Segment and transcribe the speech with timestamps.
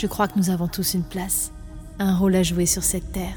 [0.00, 1.52] Je crois que nous avons tous une place,
[1.98, 3.36] un rôle à jouer sur cette terre.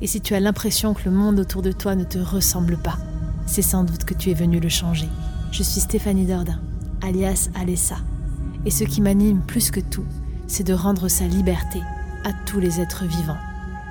[0.00, 2.98] Et si tu as l'impression que le monde autour de toi ne te ressemble pas,
[3.46, 5.08] c'est sans doute que tu es venu le changer.
[5.50, 6.60] Je suis Stéphanie Dordain,
[7.02, 7.96] alias Alessa.
[8.64, 10.04] Et ce qui m'anime plus que tout,
[10.46, 11.80] c'est de rendre sa liberté
[12.22, 13.40] à tous les êtres vivants.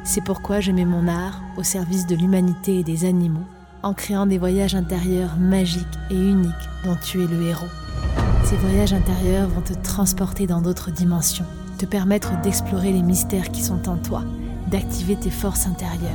[0.05, 3.47] C'est pourquoi je mets mon art au service de l'humanité et des animaux,
[3.81, 6.53] en créant des voyages intérieurs magiques et uniques
[6.85, 7.67] dont tu es le héros.
[8.45, 11.45] Ces voyages intérieurs vont te transporter dans d'autres dimensions,
[11.85, 14.23] permettre d'explorer les mystères qui sont en toi,
[14.67, 16.11] d'activer tes forces intérieures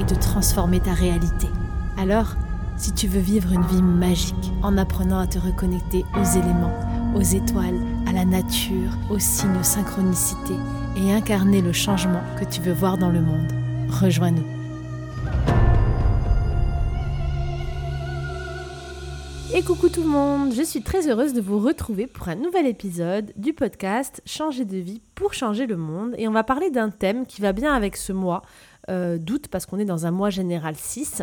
[0.00, 1.48] et de transformer ta réalité.
[1.96, 2.36] Alors,
[2.76, 6.78] si tu veux vivre une vie magique en apprenant à te reconnecter aux éléments,
[7.14, 10.54] aux étoiles, à la nature, aux signes synchronicité
[10.96, 13.52] et incarner le changement que tu veux voir dans le monde,
[13.88, 14.57] rejoins-nous.
[19.66, 23.32] Coucou tout le monde, je suis très heureuse de vous retrouver pour un nouvel épisode
[23.36, 26.14] du podcast Changer de vie pour changer le monde.
[26.16, 28.42] Et on va parler d'un thème qui va bien avec ce mois
[28.88, 31.22] euh, d'août parce qu'on est dans un mois général 6.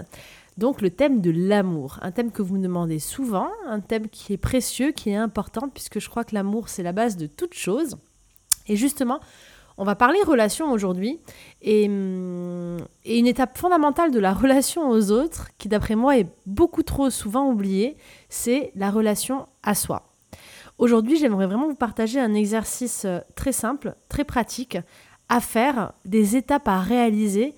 [0.58, 4.34] Donc le thème de l'amour, un thème que vous me demandez souvent, un thème qui
[4.34, 7.54] est précieux, qui est important, puisque je crois que l'amour, c'est la base de toute
[7.54, 7.98] chose.
[8.68, 9.22] Et justement,
[9.78, 11.20] on va parler relation aujourd'hui,
[11.62, 16.28] et, hum, et, une étape fondamentale de la relation aux autres, qui d'après moi est
[16.46, 17.98] beaucoup trop souvent oubliée,
[18.30, 20.04] c'est la relation à soi.
[20.78, 24.78] Aujourd'hui, j'aimerais vraiment vous partager un exercice euh, très simple, très pratique,
[25.30, 27.56] à faire, des étapes à réaliser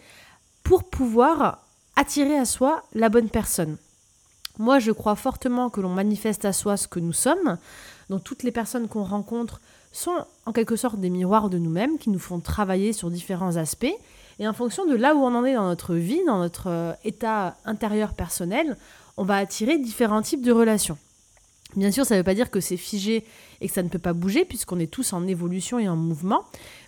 [0.64, 3.78] pour pouvoir attirer à soi la bonne personne.
[4.60, 7.58] Moi, je crois fortement que l'on manifeste à soi ce que nous sommes.
[8.10, 9.62] Donc toutes les personnes qu'on rencontre
[9.98, 13.96] sont en quelque sorte des miroirs de nous-mêmes qui nous font travailler sur différents aspects.
[14.40, 16.94] Et en fonction de là où on en est dans notre vie, dans notre euh,
[17.04, 18.78] état intérieur personnel,
[19.18, 20.98] on va attirer différents types de relations.
[21.76, 23.26] Bien sûr, ça ne veut pas dire que c'est figé
[23.60, 26.44] et que ça ne peut pas bouger, puisqu'on est tous en évolution et en mouvement.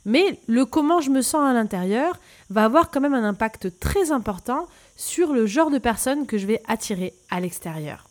[0.05, 4.11] Mais le comment je me sens à l'intérieur va avoir quand même un impact très
[4.11, 8.08] important sur le genre de personne que je vais attirer à l'extérieur.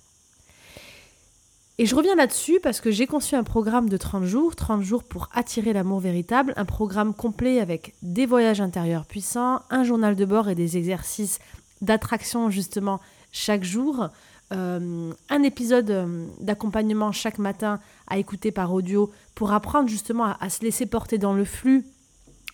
[1.81, 5.05] Et je reviens là-dessus parce que j'ai conçu un programme de 30 jours, 30 jours
[5.05, 10.25] pour attirer l'amour véritable, un programme complet avec des voyages intérieurs puissants, un journal de
[10.25, 11.38] bord et des exercices
[11.81, 12.99] d'attraction justement
[13.31, 14.09] chaque jour,
[14.53, 17.78] euh, un épisode euh, d'accompagnement chaque matin
[18.09, 21.87] à écouter par audio pour apprendre justement à, se laisser porter dans le flux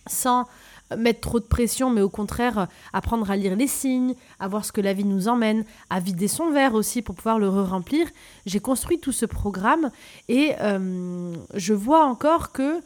[0.05, 0.45] sans
[0.97, 4.71] mettre trop de pression, mais au contraire apprendre à lire les signes, à voir ce
[4.71, 8.07] que la vie nous emmène, à vider son verre aussi pour pouvoir le re-remplir.
[8.45, 9.89] J'ai construit tout ce programme
[10.29, 12.81] et euh, je vois encore que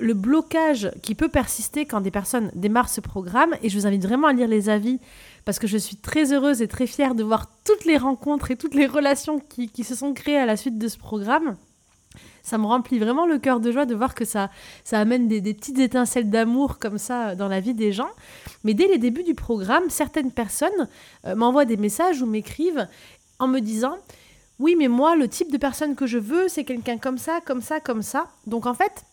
[0.00, 4.04] le blocage qui peut persister quand des personnes démarrent ce programme, et je vous invite
[4.04, 4.98] vraiment à lire les avis
[5.44, 8.56] parce que je suis très heureuse et très fière de voir toutes les rencontres et
[8.56, 11.56] toutes les relations qui, se sont créées à la suite de ce programme.
[12.44, 14.50] Ça me remplit vraiment le cœur de joie de voir que ça,
[14.84, 18.10] ça amène des, petites étincelles d'amour comme ça dans la vie des gens.
[18.62, 20.88] Mais dès les débuts du programme, certaines personnes
[21.26, 22.86] euh, m'envoient des messages ou m'écrivent
[23.38, 23.96] en me disant
[24.58, 27.62] Oui, mais moi, le type de personne que je veux, c'est quelqu'un comme ça, comme
[27.62, 28.28] ça, comme ça.
[28.46, 29.04] Donc en fait,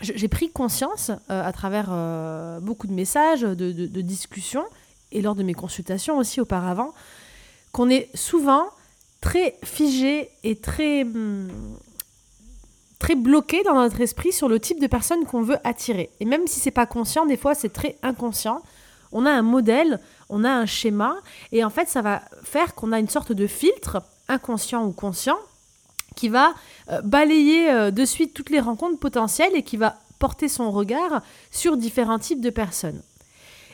[0.00, 4.64] j'ai pris conscience euh, à travers euh, beaucoup de messages, de discussions,
[5.12, 6.92] et lors de mes consultations aussi auparavant,
[7.70, 8.64] qu'on est souvent
[9.20, 11.48] très figé et très, hum,
[13.02, 16.10] très bloqué dans notre esprit sur le type de personne qu'on veut attirer.
[16.20, 18.62] Et même si c'est pas conscient, des fois c'est très inconscient.
[19.10, 19.98] On a un modèle,
[20.28, 21.16] on a un schéma,
[21.50, 25.36] et en fait ça va faire qu'on a une sorte de filtre, inconscient ou conscient,
[26.14, 26.54] qui va
[26.90, 31.22] euh, balayer euh, de suite toutes les rencontres potentielles et qui va porter son regard
[31.50, 33.02] sur différents types de personnes.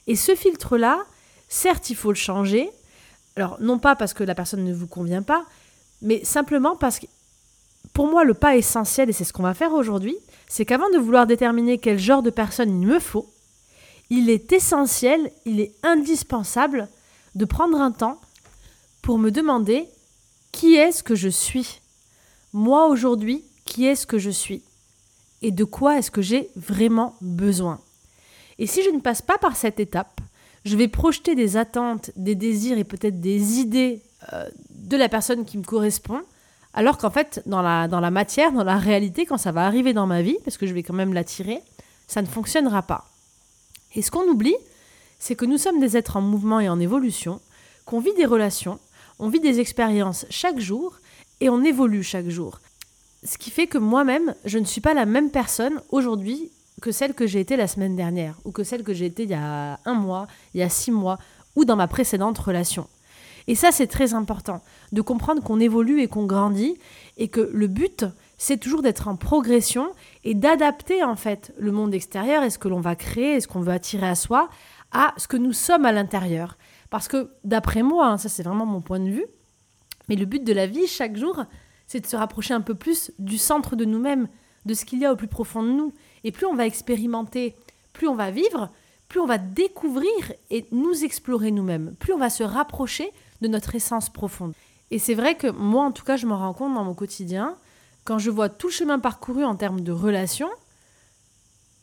[0.07, 1.05] Et ce filtre-là,
[1.49, 2.71] Certes, il faut le changer.
[3.37, 5.45] Alors, non pas parce que la personne ne vous convient pas,
[6.03, 7.07] mais simplement parce que,
[7.93, 10.17] pour moi, le pas essentiel, et c'est ce qu'on va faire aujourd'hui,
[10.49, 13.29] c'est qu'avant de vouloir déterminer quel genre de personne il me faut,
[14.11, 16.89] il est essentiel, il est indispensable
[17.35, 18.21] de prendre un temps
[19.03, 19.89] pour me demander
[20.53, 21.81] qui est-ce que je suis.
[22.53, 24.63] Moi aujourd'hui, qui est-ce que je suis?
[25.43, 27.81] Et de quoi est-ce que j'ai vraiment besoin?
[28.59, 30.21] Et si je ne passe pas par cette étape,
[30.65, 34.03] je vais projeter des attentes, des désirs et peut-être des idées
[34.33, 36.23] euh, de la personne qui me correspond,
[36.75, 39.93] alors qu'en fait, dans la, dans la matière, dans la réalité, quand ça va arriver
[39.93, 41.63] dans ma vie, parce que je vais quand même l'attirer,
[42.07, 43.07] ça ne fonctionnera pas.
[43.95, 44.57] Et ce qu'on oublie,
[45.19, 47.41] c'est que nous sommes des êtres en mouvement et en évolution,
[47.85, 48.79] qu'on vit des relations,
[49.19, 50.97] on vit des expériences chaque jour
[51.41, 52.61] et on évolue chaque jour.
[53.25, 56.51] Ce qui fait que moi-même, je ne suis pas la même personne aujourd'hui
[56.81, 59.31] que celle que j'ai été la semaine dernière, ou que celle que j'ai été il
[59.31, 61.19] y a un mois, il y a six mois,
[61.57, 62.87] ou dans ma précédente relation.
[63.49, 64.61] Et ça, c'est très important,
[64.93, 66.79] de comprendre qu'on évolue et qu'on grandit,
[67.17, 68.05] et que le but,
[68.37, 69.89] c'est toujours d'être en progression
[70.23, 73.49] et d'adapter en fait le monde extérieur et ce que l'on va créer et ce
[73.49, 74.51] qu'on veut attirer à soi
[74.93, 76.59] à ce que nous sommes à l'intérieur.
[76.91, 79.27] Parce que d'après moi, hein, ça c'est vraiment mon point de vue,
[80.09, 81.45] mais le but de la vie chaque jour,
[81.87, 84.29] c'est de se rapprocher un peu plus du centre de nous-mêmes,
[84.67, 85.93] de ce qu'il y a au plus profond de nous.
[86.23, 87.55] Et plus on va expérimenter,
[87.95, 88.71] plus on va vivre,
[89.09, 90.13] plus on va découvrir
[90.51, 94.53] et nous explorer nous-mêmes, plus on va se rapprocher de notre essence profonde.
[94.91, 97.57] Et c'est vrai que moi, en tout cas, je me rends compte dans mon quotidien,
[98.05, 100.49] quand je vois tout chemin parcouru en termes de relations,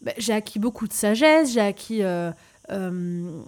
[0.01, 2.31] ben, j'ai acquis beaucoup de sagesse, j'ai acquis euh,
[2.71, 3.41] euh,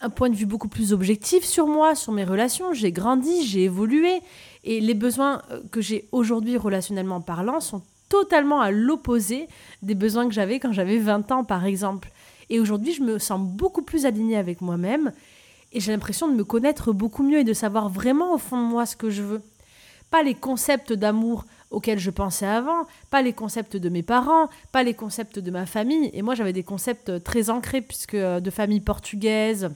[0.00, 3.64] un point de vue beaucoup plus objectif sur moi, sur mes relations, j'ai grandi, j'ai
[3.64, 4.20] évolué,
[4.64, 9.48] et les besoins euh, que j'ai aujourd'hui relationnellement parlant sont totalement à l'opposé
[9.82, 12.10] des besoins que j'avais quand j'avais 20 ans, par exemple.
[12.50, 15.12] Et aujourd'hui, je me sens beaucoup plus alignée avec moi-même,
[15.72, 18.66] et j'ai l'impression de me connaître beaucoup mieux et de savoir vraiment au fond de
[18.66, 19.42] moi ce que je veux.
[20.10, 24.82] Pas les concepts d'amour auxquels je pensais avant, pas les concepts de mes parents, pas
[24.82, 26.10] les concepts de ma famille.
[26.12, 29.70] Et moi, j'avais des concepts très ancrés, puisque euh, de famille portugaise,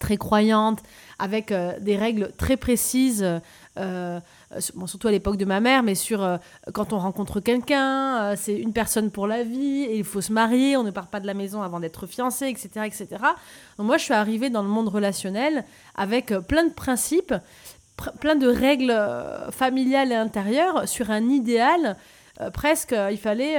[0.00, 0.80] très croyante,
[1.18, 3.24] avec euh, des règles très précises,
[3.78, 4.20] euh,
[4.86, 6.38] surtout à l'époque de ma mère, mais sur
[6.72, 10.76] quand on rencontre quelqu'un, c'est une personne pour la vie, et il faut se marier,
[10.76, 13.06] on ne part pas de la maison avant d'être fiancé, etc., etc.
[13.78, 15.64] Donc moi, je suis arrivée dans le monde relationnel
[15.96, 17.34] avec plein de principes
[18.20, 21.96] plein de règles euh, familiales et intérieures sur un idéal.
[22.40, 23.56] Euh, presque, euh, il fallait.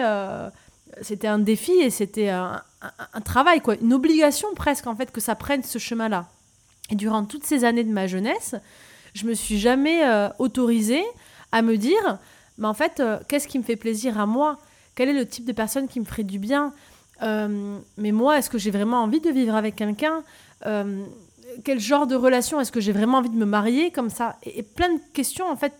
[1.01, 2.61] c'était un défi et c'était un,
[3.23, 6.27] travail, quoi, une obligation presque, en fait, que ça prenne ce chemin-là.
[6.89, 8.55] Et durant toutes ces années de ma jeunesse,
[9.13, 10.01] je me suis jamais
[10.39, 11.03] autorisée
[11.51, 12.19] à me dire,
[12.57, 14.59] mais en fait, qu'est-ce qui me fait plaisir à moi?
[14.95, 16.73] Quel est le type de personne qui me ferait du bien?
[17.21, 20.23] Mais moi, est-ce que j'ai vraiment envie de vivre avec quelqu'un?
[21.63, 24.37] Quel genre de relation Est-ce que j'ai vraiment envie de me marier comme ça?
[24.43, 25.73] Et, plein de questions en fait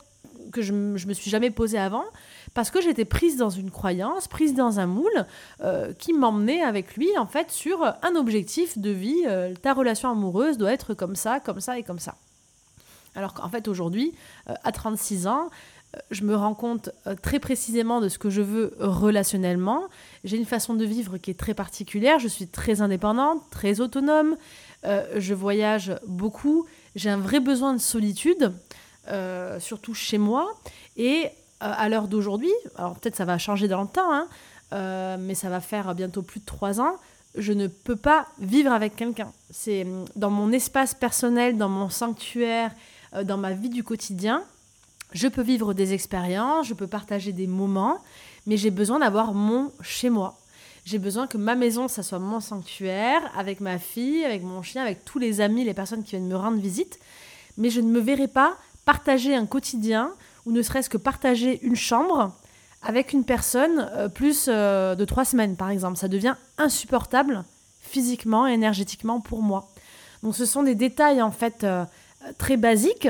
[0.51, 2.05] que je, ne me suis jamais posées avant
[2.53, 5.25] parce que j'étais prise dans une croyance, prise dans un moule
[5.61, 9.23] euh, qui m'emmenait avec lui en fait sur un objectif de vie.
[9.27, 12.15] Euh, ta relation amoureuse doit être comme ça, comme ça et comme ça.
[13.19, 14.13] Alors qu'en fait aujourd'hui,
[14.49, 15.49] euh, à 36 ans,
[16.11, 16.91] je me rends compte
[17.23, 19.85] très précisément de ce que je veux relationnellement.
[20.23, 22.19] J'ai une façon de vivre qui est très particulière.
[22.19, 24.37] Je suis très indépendante, très autonome.
[24.85, 28.53] Euh, je voyage beaucoup, j'ai un vrai besoin de solitude,
[29.09, 30.53] euh, surtout chez moi.
[30.95, 31.29] Et euh,
[31.59, 34.27] à l'heure d'aujourd'hui, alors peut-être ça va changer dans le temps, hein,
[35.19, 36.95] mais ça va faire bientôt plus de trois ans,
[37.35, 39.31] je ne peux pas vivre avec quelqu'un.
[39.49, 39.85] C'est
[40.15, 42.71] dans mon espace personnel, dans mon sanctuaire,
[43.23, 44.43] dans ma vie du quotidien.
[45.11, 47.97] Je peux vivre des expériences, je peux partager des moments,
[48.45, 50.37] mais j'ai besoin d'avoir mon chez moi.
[50.85, 54.81] J'ai besoin que ma maison, ça soit mon sanctuaire, avec ma fille, avec mon chien,
[54.81, 56.99] avec tous les amis, les personnes qui viennent me rendre visite.
[57.57, 60.11] Mais je ne me verrai pas partager un quotidien,
[60.45, 62.33] ou ne serait-ce que partager une chambre
[62.81, 65.97] avec une personne euh, plus euh, de trois semaines, par exemple.
[65.97, 67.43] Ça devient insupportable
[67.81, 69.69] physiquement et énergétiquement pour moi.
[70.23, 71.85] Donc ce sont des détails en fait euh,
[72.37, 73.07] très basiques,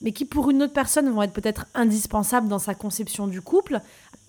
[0.00, 3.80] mais qui pour une autre personne vont être peut-être indispensables dans sa conception du couple,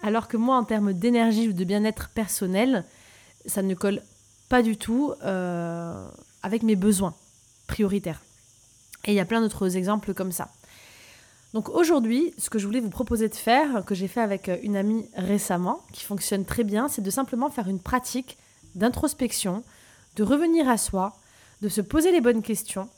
[0.03, 2.85] alors que moi, en termes d'énergie ou de bien-être personnel,
[3.45, 4.01] ça ne colle
[4.49, 6.07] pas du tout euh,
[6.43, 7.15] avec mes besoins
[7.67, 8.21] prioritaires.
[9.05, 10.49] Et il y a plein d'autres exemples comme ça.
[11.53, 14.57] Donc aujourd'hui, ce que je voulais vous proposer de faire, que j'ai fait avec euh,
[14.63, 18.37] une amie récemment, qui fonctionne très bien, c'est de simplement faire une pratique
[18.75, 19.63] d'introspection,
[20.15, 21.13] de revenir à soi,
[21.61, 22.89] de se poser les bonnes questions,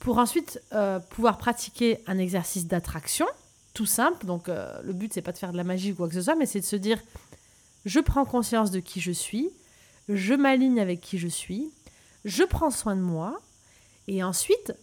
[0.00, 3.26] pour ensuite euh, pouvoir pratiquer un exercice d'attraction
[3.74, 4.26] tout simple.
[4.26, 6.22] Donc euh, le but, c'est pas de faire de la magie ou quoi que ce
[6.22, 6.98] soit, mais c'est de se dire
[7.84, 9.50] je prends conscience de qui je suis,
[10.08, 11.70] je m'aligne avec qui je suis,
[12.24, 13.40] je prends soin de moi,
[14.06, 14.74] et ensuite,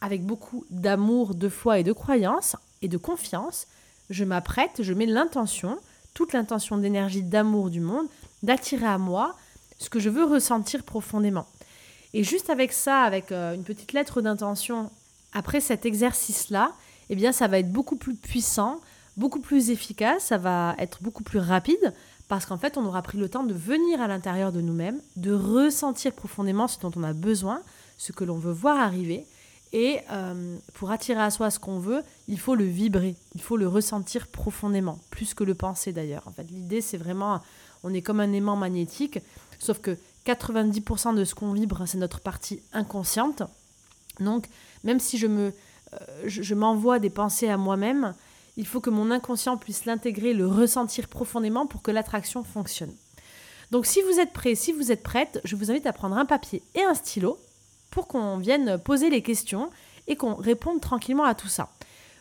[0.00, 3.68] avec beaucoup d'amour, de foi et de croyance et de confiance,
[4.10, 5.78] je m'apprête, je mets l'intention,
[6.14, 8.06] toute l'intention d'énergie, d'amour du monde,
[8.42, 9.36] d'attirer à moi
[9.78, 11.46] ce que je veux ressentir profondément.
[12.14, 14.90] Et juste avec ça, avec euh, une petite lettre d'intention,
[15.32, 16.72] après cet exercice-là,
[17.08, 18.80] eh bien ça va être beaucoup plus puissant,
[19.16, 21.92] beaucoup plus efficace, ça va être beaucoup plus rapide
[22.28, 25.32] parce qu'en fait on aura pris le temps de venir à l'intérieur de nous-mêmes, de
[25.32, 27.62] ressentir profondément ce dont on a besoin,
[27.98, 29.26] ce que l'on veut voir arriver.
[29.74, 33.56] Et euh, pour attirer à soi ce qu'on veut, il faut le vibrer, il faut
[33.56, 36.24] le ressentir profondément, plus que le penser d'ailleurs.
[36.26, 37.40] En fait, l'idée c'est vraiment,
[37.82, 39.18] on est comme un aimant magnétique,
[39.58, 43.42] sauf que 90% de ce qu'on vibre, c'est notre partie inconsciente.
[44.20, 44.46] Donc,
[44.84, 45.52] même si je me
[45.94, 48.14] euh, m'envoie des pensées à moi-même,
[48.56, 52.92] il faut que mon inconscient puisse l'intégrer, le ressentir profondément pour que l'attraction fonctionne.
[53.70, 56.26] Donc si vous êtes prêt, si vous êtes prête, je vous invite à prendre un
[56.26, 57.38] papier et un stylo
[57.90, 59.70] pour qu'on vienne poser les questions
[60.06, 61.70] et qu'on réponde tranquillement à tout ça.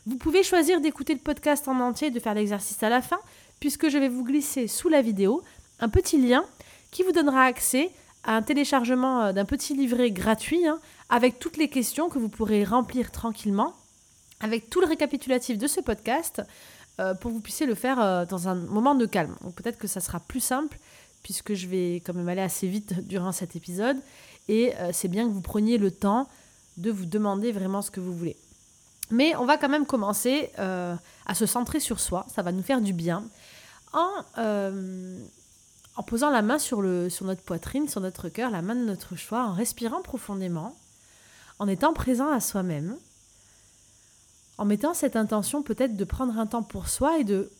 [0.05, 3.19] Vous pouvez choisir d'écouter le podcast en entier et de faire l'exercice à la fin,
[3.59, 5.43] puisque je vais vous glisser sous la vidéo
[5.79, 6.45] un petit lien
[6.91, 7.91] qui vous donnera accès
[8.23, 10.79] à un téléchargement euh, d'un petit livret gratuit hein,
[11.09, 13.73] avec toutes les questions que vous pourrez remplir tranquillement,
[14.41, 16.41] avec tout le récapitulatif de ce podcast
[16.99, 19.35] euh, pour que vous puissiez le faire euh, dans un moment de calme.
[19.55, 20.77] peut-être que ça sera plus simple
[21.23, 23.97] puisque je vais quand même aller assez vite durant cet épisode
[24.47, 26.27] et c'est bien que vous preniez le temps
[26.75, 28.35] de vous demander vraiment ce que vous voulez.
[29.09, 32.81] Mais on va quand même commencer à se centrer sur soi, ça va nous faire
[32.81, 33.23] du bien,
[33.93, 34.09] en,
[35.95, 39.45] en posant la main sur, notre poitrine, sur notre cœur, la main de notre choix,
[39.45, 40.75] en respirant profondément,
[41.59, 42.97] en étant présent à soi-même,
[44.57, 47.51] en mettant cette intention peut-être de prendre un temps pour soi et de,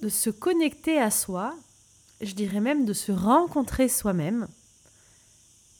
[0.00, 1.54] de se connecter à soi,
[2.20, 4.46] je dirais même de se rencontrer soi-même,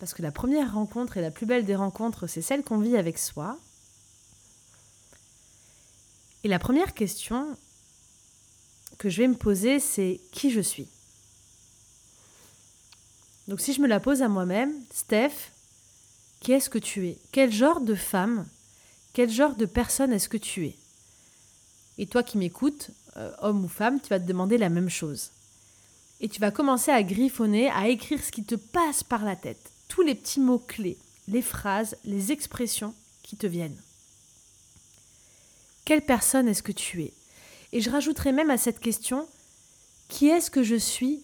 [0.00, 2.96] parce que la première rencontre et la plus belle des rencontres, c'est celle qu'on vit
[2.96, 3.56] avec soi.
[6.42, 7.56] Et la première question
[8.98, 10.88] que je vais me poser, c'est qui je suis?
[13.48, 15.50] Donc si je me la pose à moi-même, Steph,
[16.40, 17.18] qui est-ce que tu es?
[17.32, 18.46] Quel genre de femme,
[19.12, 20.76] quel genre de personne est-ce que tu es?
[21.98, 25.30] Et toi qui m'écoutes, euh, homme ou femme, tu vas te demander la même chose.
[26.20, 29.72] Et tu vas commencer à griffonner, à écrire ce qui te passe par la tête,
[29.88, 30.98] tous les petits mots-clés,
[31.28, 33.80] les phrases, les expressions qui te viennent.
[35.84, 37.12] Quelle personne est-ce que tu es?
[37.72, 39.28] Et je rajouterai même à cette question,
[40.08, 41.22] qui est-ce que je suis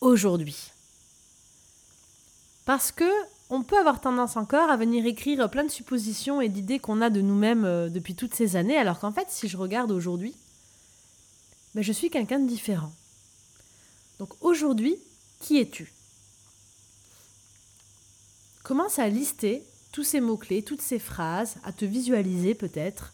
[0.00, 0.72] aujourd'hui?
[2.64, 3.10] Parce que
[3.50, 7.10] on peut avoir tendance encore à venir écrire plein de suppositions et d'idées qu'on a
[7.10, 10.34] de nous-mêmes euh, depuis toutes ces années, alors qu'en fait, si je regarde aujourd'hui,
[11.74, 12.92] ben, je suis quelqu'un de différent.
[14.18, 14.96] Donc aujourd'hui,
[15.40, 15.92] qui es-tu?
[18.62, 23.12] Commence à lister tous ces mots-clés, toutes ces phrases, à te visualiser peut-être?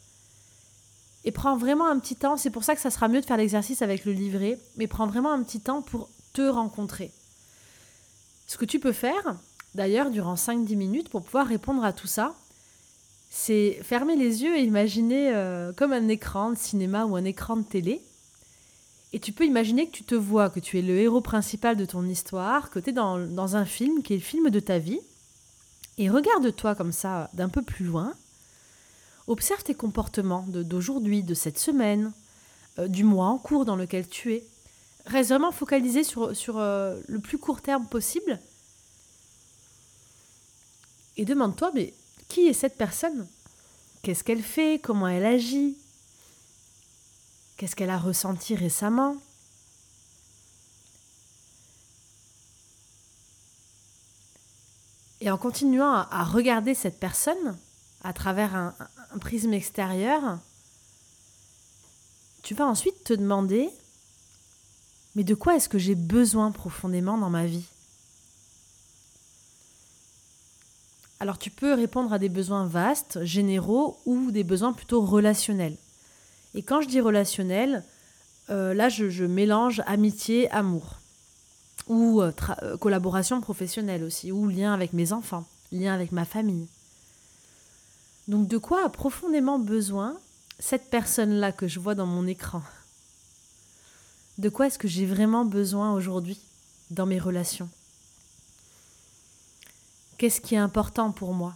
[1.24, 3.36] Et prends vraiment un petit temps, c'est pour ça que ça sera mieux de faire
[3.36, 7.10] l'exercice avec le livret, mais prends vraiment un petit temps pour te rencontrer.
[8.48, 9.36] Ce que tu peux faire,
[9.74, 12.34] d'ailleurs, durant 5-10 minutes, pour pouvoir répondre à tout ça,
[13.28, 17.58] c'est fermer les yeux et imaginer euh, comme un écran de cinéma ou un écran
[17.58, 18.02] de télé.
[19.12, 21.84] Et tu peux imaginer que tu te vois, que tu es le héros principal de
[21.84, 25.00] ton histoire, que tu es dans, un film qui est le film de ta vie.
[25.98, 28.14] Et regarde-toi comme ça d'un peu plus loin.
[29.26, 32.12] Observe tes comportements d'aujourd'hui, de, cette semaine,
[32.78, 34.44] euh, du mois en cours dans lequel tu es
[35.08, 38.38] reste vraiment focalisé sur, euh, le plus court terme possible.
[41.16, 41.94] Et demande-toi, mais
[42.28, 43.26] qui est cette personne?
[44.02, 44.80] Qu'est-ce qu'elle fait?
[44.80, 45.76] Comment elle agit?
[47.56, 49.16] Qu'est-ce qu'elle a ressenti récemment?
[55.20, 57.58] Et en continuant à, regarder cette personne
[58.04, 60.38] à travers un prisme extérieur,
[62.44, 63.68] tu vas ensuite te demander
[65.14, 67.66] mais de quoi est-ce que j'ai besoin profondément dans ma vie?
[71.20, 75.76] Alors tu peux répondre à des besoins vastes, généraux ou des besoins plutôt relationnels.
[76.54, 77.82] Et quand je dis relationnel,
[78.50, 80.98] euh, là je, mélange amitié, amour.
[81.88, 86.68] Ou euh, euh, collaboration professionnelle aussi, ou lien avec mes enfants, lien avec ma famille.
[88.28, 90.16] Donc de quoi a profondément besoin
[90.58, 92.62] cette personne-là que je vois dans mon écran?
[94.38, 96.38] De quoi est-ce que j'ai vraiment besoin aujourd'hui
[96.90, 97.68] dans mes relations?
[100.16, 101.54] Qu'est-ce qui est important pour moi?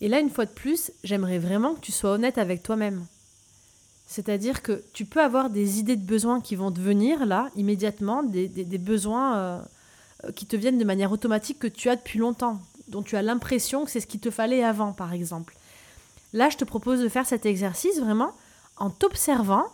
[0.00, 3.06] Et là, une fois de plus, j'aimerais vraiment que tu sois honnête avec toi-même.
[4.06, 8.22] C'est-à-dire que tu peux avoir des idées de besoins qui vont te venir là, immédiatement,
[8.22, 8.48] des,
[8.78, 9.62] besoins euh,
[10.36, 13.84] qui te viennent de manière automatique que tu as depuis longtemps, dont tu as l'impression
[13.84, 15.56] que c'est ce qu'il te fallait avant, par exemple.
[16.34, 18.32] Là, je te propose de faire cet exercice vraiment
[18.76, 19.64] en t'observant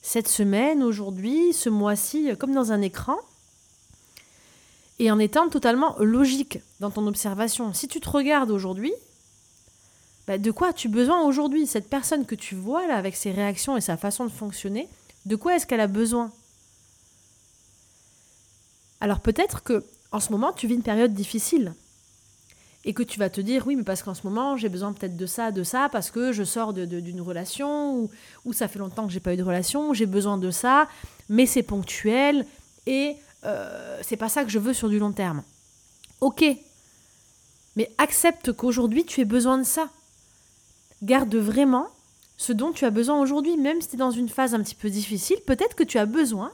[0.00, 3.16] cette semaine, aujourd'hui, ce mois-ci, comme dans un écran,
[5.00, 7.72] et en étant totalement logique dans ton observation.
[7.72, 8.92] Si tu te regardes aujourd'hui,
[10.28, 11.66] bah, de quoi as-tu besoin aujourd'hui?
[11.66, 14.88] Cette personne que tu vois là, avec ses réactions et sa façon de fonctionner,
[15.26, 16.30] de quoi est-ce qu'elle a besoin?
[19.00, 21.74] Alors peut-être que en ce moment, tu vis une période difficile
[22.84, 25.16] et que tu vas te dire oui mais parce qu'en ce moment j'ai besoin peut-être
[25.16, 28.10] de ça de ça parce que je sors d'une relation ou,
[28.44, 30.88] ou, ça fait longtemps que j'ai pas eu de relation j'ai besoin de ça
[31.28, 32.46] mais c'est ponctuel
[32.86, 35.42] et euh, c'est pas ça que je veux sur du long terme.
[36.20, 36.44] Ok.
[37.76, 39.88] Mais accepte qu'aujourd'hui tu aies besoin de ça.
[41.02, 41.88] Garde vraiment
[42.36, 44.74] ce dont tu as besoin aujourd'hui même si tu es dans une phase un petit
[44.74, 46.50] peu difficile peut-être que tu as besoin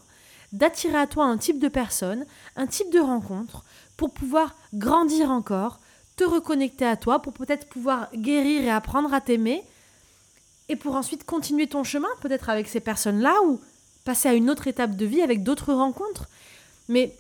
[0.52, 3.64] d'attirer à toi un type de personne un type de rencontre
[3.96, 5.80] pour pouvoir grandir encore
[6.20, 9.64] te reconnecter à toi pour peut-être pouvoir guérir et apprendre à t'aimer
[10.68, 13.58] et pour ensuite continuer ton chemin, peut-être avec ces personnes-là, ou
[14.04, 16.28] passer à une autre étape de vie avec d'autres rencontres.
[16.90, 17.16] Mais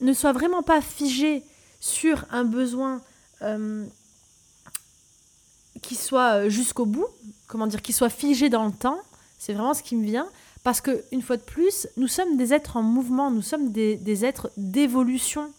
[0.00, 1.44] ne sois vraiment pas figé
[1.80, 3.02] sur un besoin
[3.42, 3.84] euh,
[5.82, 7.08] qui soit jusqu'au bout,
[7.46, 9.00] comment dire, qui soit figé dans le temps.
[9.38, 10.28] C'est vraiment ce qui me vient.
[10.64, 14.24] Parce que, une fois de plus, nous sommes des êtres en mouvement, nous sommes des
[14.24, 15.52] êtres d'évolution.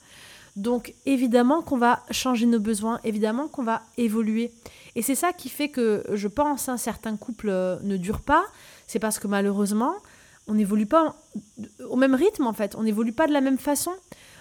[0.55, 4.51] Donc, évidemment qu'on va changer nos besoins, évidemment qu'on va évoluer.
[4.95, 8.43] Et c'est ça qui fait que je pense un certain couple euh, ne dure pas.
[8.87, 9.93] C'est parce que malheureusement,
[10.47, 11.15] on n'évolue pas
[11.89, 12.75] au même rythme en fait.
[12.75, 13.91] On n'évolue pas de la même façon.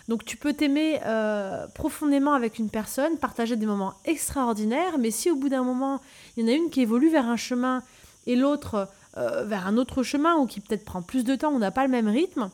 [0.09, 5.31] Donc tu peux t'aimer euh, profondément avec une personne, partager des moments extraordinaires, mais si
[5.31, 6.01] au bout d'un moment,
[6.37, 7.83] il y en a une qui évolue vers un chemin
[8.27, 11.59] et l'autre euh, vers un autre chemin ou qui peut-être prend plus de temps, on
[11.59, 12.51] n'a pas le même rythme,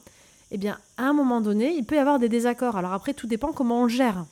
[0.51, 2.77] eh bien à un moment donné, il peut y avoir des désaccords.
[2.77, 4.25] Alors après, tout dépend comment on gère.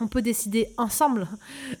[0.00, 1.26] On peut décider ensemble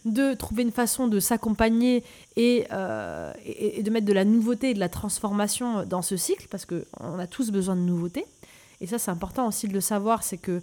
[0.04, 2.02] de trouver une façon de s'accompagner
[2.36, 3.32] et, euh,
[3.80, 7.26] de mettre de la nouveauté et de la transformation dans ce cycle, parce qu'on a
[7.28, 8.26] tous besoin de nouveautés.
[8.80, 10.60] Et ça, c'est important aussi de le savoir, c'est que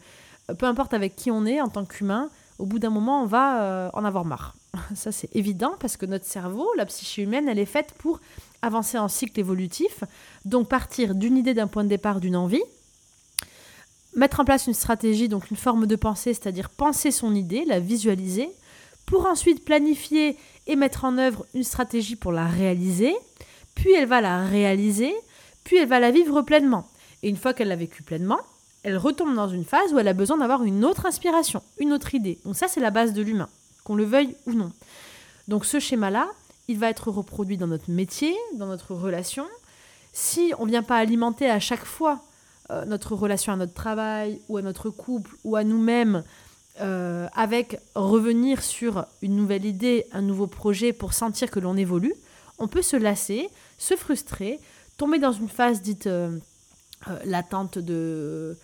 [0.50, 3.26] euh, peu importe avec qui on est en tant qu'humain, au bout d'un moment, on
[3.26, 4.56] va euh, en avoir marre.
[4.96, 8.20] Ça, c'est évident parce que notre cerveau, la psyché humaine, elle est faite pour
[8.62, 10.04] avancer en cycle évolutif.
[10.46, 12.64] Donc partir d'une idée, d'un point de départ, d'une envie,
[14.18, 17.80] mettre en place une stratégie, donc une forme de pensée, c'est-à-dire penser son idée, la
[17.80, 18.50] visualiser,
[19.06, 23.16] pour ensuite planifier et mettre en œuvre une stratégie pour la réaliser,
[23.76, 25.14] puis elle va la réaliser,
[25.64, 26.88] puis elle va la vivre pleinement.
[27.24, 28.40] Et une fois qu'elle l'a vécu pleinement,
[28.84, 32.16] elle retombe dans une phase où elle a besoin d'avoir une autre inspiration, une autre
[32.16, 32.40] idée.
[32.44, 33.50] Donc ça, c'est la base de l'humain,
[33.84, 34.72] qu'on le veuille ou non.
[35.48, 36.28] Donc ce schéma-là,
[36.68, 39.46] il va être reproduit dans notre métier, dans notre relation.
[40.12, 42.22] Si on ne vient pas alimenter à chaque fois
[42.72, 46.24] euh, notre relation à notre travail ou à notre couple ou à nous-mêmes
[46.80, 52.14] euh, avec revenir sur une nouvelle idée, un nouveau projet pour sentir que l'on évolue,
[52.60, 54.60] on peut se lasser, se frustrer,
[54.98, 56.38] tomber dans une phase dite euh,
[57.08, 58.56] euh, l'attente de,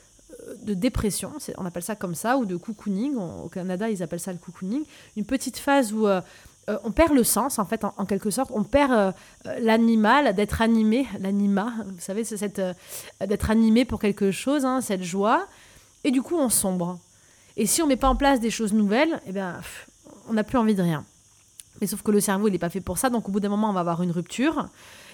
[0.62, 3.16] de dépression, on appelle ça comme ça, ou de cocooning.
[3.16, 4.84] au Canada, ils appellent ça le cocooning.
[5.18, 6.08] Une petite phase où
[6.70, 8.52] euh, on perd le sens, en fait, en, quelque sorte.
[8.54, 9.14] On perd
[9.60, 12.62] l'animal, d'être animé, l'anima, vous savez, cette,
[13.20, 15.46] d'être animé pour quelque chose, hein, cette joie.
[16.04, 17.00] Et du coup, on sombre.
[17.58, 19.60] Et si on met pas en place des choses nouvelles, eh bien,
[20.30, 21.06] on n'a plus envie de rien.
[21.82, 23.10] Mais sauf que le cerveau, il n'est pas fait pour ça.
[23.10, 24.68] Donc, au bout d'un moment, on va avoir une rupture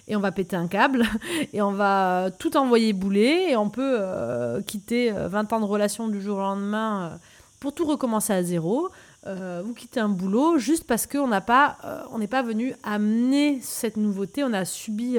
[0.08, 1.06] et on va péter un câble
[1.54, 5.66] et on va tout envoyer bouler et on peut euh, quitter 20 euh, ans de
[5.66, 7.18] relation du jour au lendemain euh,
[7.60, 8.90] pour tout recommencer à zéro.
[9.26, 11.78] Vous quittez un boulot juste parce qu'on pas,
[12.12, 15.18] on n'est pas venu amener cette nouveauté, on a subi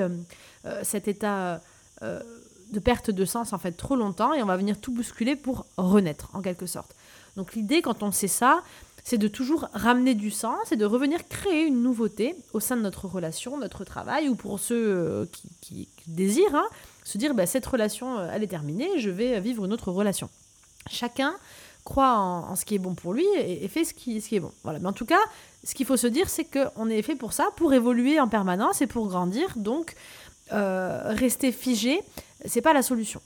[0.83, 1.61] cet état
[2.03, 5.67] de perte de sens en fait trop longtemps et on va venir tout bousculer pour
[5.77, 6.95] renaître en quelque sorte.
[7.37, 8.63] Donc l'idée quand on sait ça,
[9.05, 12.83] c'est de toujours ramener du sens et de revenir créer une nouveauté au sein de
[12.83, 15.27] notre relation, notre travail, ou pour ceux euh,
[15.61, 16.67] qui, désirent, hein,
[17.05, 20.29] se dire bah, cette relation, euh, elle est terminée, je vais vivre une autre relation.
[20.89, 21.35] Chacun
[21.85, 24.53] croit en, ce qui est bon pour lui et, fait ce qui, est bon.
[24.62, 24.79] Voilà.
[24.79, 25.21] Mais en tout cas,
[25.64, 28.83] ce qu'il faut se dire, c'est qu'on est fait pour ça, pour évoluer en permanence
[28.83, 29.53] et pour grandir.
[29.57, 29.95] Donc,
[30.53, 32.01] euh, rester figé,
[32.45, 33.21] c'est pas la solution.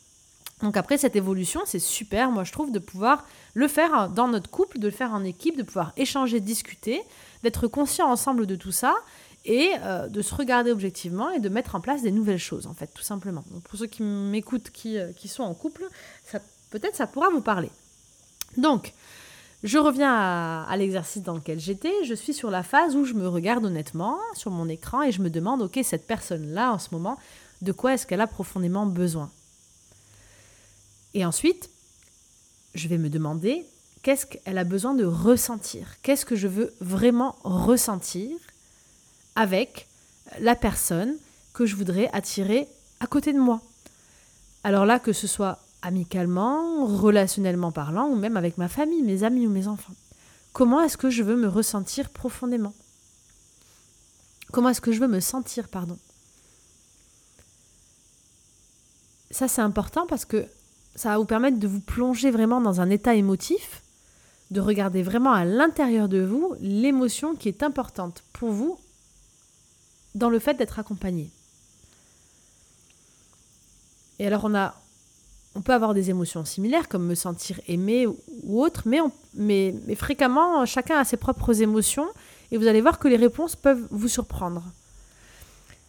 [0.62, 4.50] Donc après cette évolution, c'est super, moi je trouve, de pouvoir le faire dans notre
[4.50, 7.02] couple, de le faire en équipe, de pouvoir échanger, discuter,
[7.42, 8.94] d'être conscient ensemble de tout ça
[9.44, 12.74] et euh, de se regarder objectivement et de mettre en place des nouvelles choses, en
[12.74, 13.44] fait, tout simplement.
[13.50, 15.86] Donc pour ceux qui m'écoutent, qui, euh, qui, sont en couple,
[16.70, 17.70] peut-être ça pourra vous parler.
[18.56, 18.92] Donc,
[19.64, 22.04] je reviens à, l'exercice dans lequel j'étais.
[22.04, 25.22] Je suis sur la phase où je me regarde honnêtement sur mon écran et je
[25.22, 27.18] me demande, ok, cette personne-là, en ce moment,
[27.62, 29.30] de quoi est-ce qu'elle a profondément besoin?
[31.14, 31.70] Et ensuite,
[32.74, 33.64] je vais me demander
[34.02, 35.86] qu'est-ce qu'elle a besoin de ressentir?
[36.02, 38.36] Qu'est-ce que je veux vraiment ressentir
[39.34, 39.88] avec
[40.40, 41.14] la personne
[41.54, 42.68] que je voudrais attirer
[43.00, 43.62] à côté de moi?
[44.62, 49.46] Alors là, que ce soit amicalement, relationnellement parlant, ou même avec ma famille, mes amis
[49.46, 49.94] ou mes enfants.
[50.52, 52.74] Comment est-ce que je veux me ressentir profondément?
[54.52, 55.98] Comment est-ce que je veux me sentir, pardon?
[59.30, 60.46] Ça, c'est important parce que
[60.94, 63.82] ça va vous permettre de vous plonger vraiment dans un état émotif,
[64.52, 68.78] de regarder vraiment à l'intérieur de vous l'émotion qui est importante pour vous
[70.14, 71.30] dans le fait d'être accompagné.
[74.20, 74.76] Et alors on a
[75.54, 78.84] on peut avoir des émotions similaires comme me sentir aimé ou autre,
[79.34, 82.06] mais, fréquemment chacun a ses propres émotions
[82.50, 84.62] et vous allez voir que les réponses peuvent vous surprendre.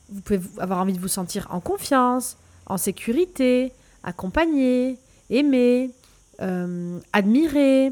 [0.10, 3.72] Vous pouvez avoir envie de vous sentir en confiance, en sécurité,
[4.04, 4.98] accompagner,
[5.30, 5.92] aimer,
[6.42, 7.92] euh, admirer,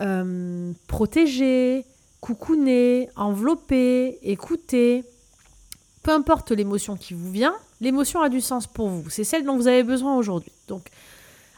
[0.00, 1.84] euh, protéger,
[2.20, 5.04] coucouner, envelopper, écouter,
[6.02, 9.08] peu importe l'émotion qui vous vient, l'émotion a du sens pour vous.
[9.10, 10.52] C'est celle dont vous avez besoin aujourd'hui.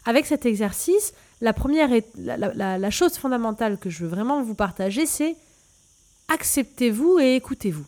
[0.09, 5.05] Avec cet exercice, la première la, la chose fondamentale que je veux vraiment vous partager,
[5.05, 5.37] c'est
[6.29, 7.85] acceptez-vous et écoutez-vous.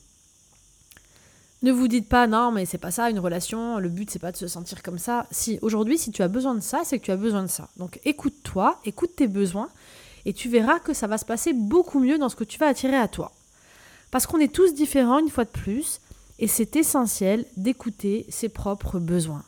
[1.63, 4.33] Ne vous dites pas non, mais c'est pas ça une relation, le but c'est pas
[4.33, 5.27] de se sentir comme ça.
[5.31, 7.71] Si aujourd'hui, si tu as besoin de ça, c'est que tu as besoin de ça.
[7.79, 9.71] Donc écoute-toi, écoute tes besoins
[10.27, 12.67] et tu verras que ça va se passer beaucoup mieux dans ce que tu vas
[12.67, 13.33] attirer à toi.
[14.11, 16.03] Parce qu'on est tous différents une fois de plus
[16.39, 19.43] et c'est essentiel d'écouter ses propres besoins,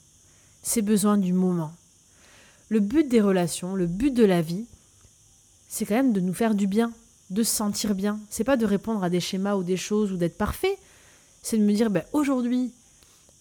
[0.63, 1.73] ses besoins du moment.
[2.73, 4.65] Le but des relations, le but de la vie,
[5.69, 6.91] c'est quand même de nous faire du bien,
[7.29, 8.19] de se sentir bien.
[8.31, 10.79] C'est pas de répondre à des schémas ou des choses ou d'être parfait
[11.43, 12.73] c'est de me dire, ben, aujourd'hui,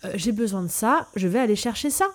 [0.04, 2.08] euh, j'ai besoin de ça, je vais aller chercher ça.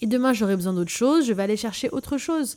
[0.00, 2.56] Et demain, j'aurai besoin d'autre chose, je vais aller chercher autre chose.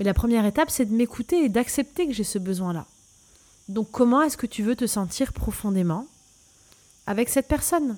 [0.00, 2.84] Mais la première étape, c'est de m'écouter et d'accepter que j'ai ce besoin-là.
[3.68, 6.08] Donc comment est-ce que tu veux te sentir profondément
[7.06, 7.96] avec cette personne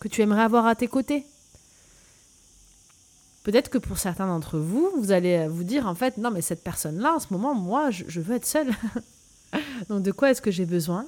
[0.00, 1.24] que tu aimerais avoir à tes côtés?
[3.42, 6.62] Peut-être que pour certains d'entre vous, vous allez vous dire en fait, non mais cette
[6.62, 8.72] personne-là, en ce moment, moi, je, veux être seule.
[9.88, 11.06] Donc de quoi est-ce que j'ai besoin?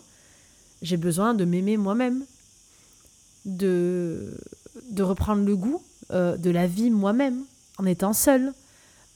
[0.83, 2.25] J'ai besoin de m'aimer moi-même,
[3.45, 4.37] de,
[4.91, 7.43] de reprendre le goût euh, de la vie moi-même,
[7.79, 8.53] en étant seule,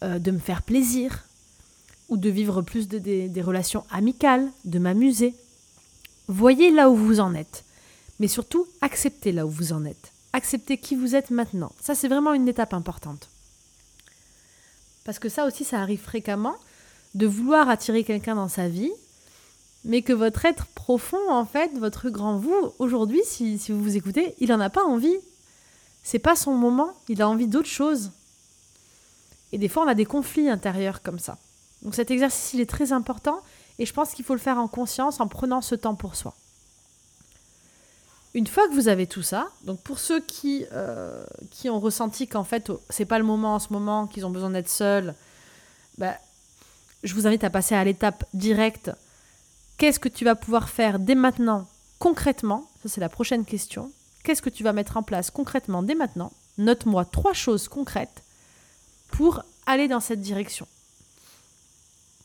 [0.05, 1.25] euh, de me faire plaisir,
[2.09, 5.35] ou de vivre plus de, des relations amicales, de m'amuser.
[6.29, 7.65] Voyez là où vous en êtes,
[8.21, 10.13] mais surtout acceptez là où vous en êtes.
[10.39, 11.73] Acceptez qui vous êtes maintenant.
[11.81, 13.29] Ça, c'est vraiment une étape importante.
[15.03, 16.55] Parce que ça aussi, ça arrive fréquemment,
[17.17, 18.93] de vouloir attirer quelqu'un dans sa vie,
[19.85, 24.37] mais que votre être profond, en fait, votre grand vous, aujourd'hui, si, vous vous écoutez,
[24.39, 25.17] il n'en a pas envie.
[26.05, 28.13] C'est pas son moment, il a envie d'autre chose.
[29.51, 31.37] Et des fois, on a des conflits intérieurs comme ça.
[31.83, 33.41] Donc cet exercice, il est très important
[33.81, 36.37] et je pense qu'il faut le faire en conscience, en prenant ce temps pour soi.
[38.35, 42.29] Une fois que vous avez tout ça, donc pour ceux qui, euh, qui ont ressenti
[42.29, 45.15] qu'en fait, c'est pas le moment en ce moment, qu'ils ont besoin d'être seuls,
[45.97, 46.15] bah,
[47.03, 48.91] je vous invite à passer à l'étape directe
[49.79, 51.69] Qu'est-ce que tu vas pouvoir faire dès maintenant,
[52.01, 52.69] concrètement?
[52.83, 53.93] Ça, c'est la prochaine question.
[54.25, 56.33] Qu'est-ce que tu vas mettre en place concrètement dès maintenant?
[56.59, 58.25] Note-moi trois choses concrètes
[59.13, 60.67] pour aller dans cette direction.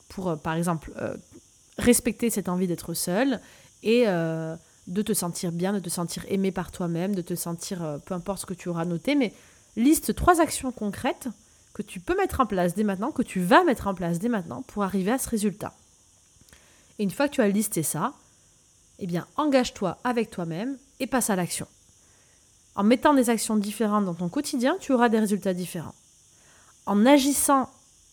[0.09, 1.15] Pour, euh, par exemple, euh,
[1.77, 3.39] respecter cette envie d'être seul
[3.83, 4.05] et
[4.87, 8.41] de te sentir bien, de te sentir aimé par toi-même, de te sentir, peu importe
[8.41, 9.33] ce que tu auras noté, mais
[9.75, 11.29] liste trois actions concrètes
[11.73, 14.29] que tu peux mettre en place dès maintenant, que tu vas mettre en place dès
[14.29, 15.73] maintenant pour arriver à ce résultat.
[16.99, 18.13] Et une fois que tu as listé ça,
[18.99, 21.67] eh bien, engage-toi avec toi-même et passe à l'action.
[22.75, 25.95] En mettant des actions différentes dans ton quotidien, tu auras des résultats différents.
[26.85, 27.69] En agissant